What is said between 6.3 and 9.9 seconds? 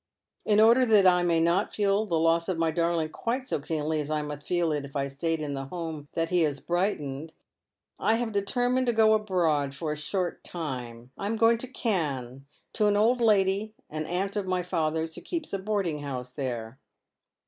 he has brightened, I have deteraiined to go abroad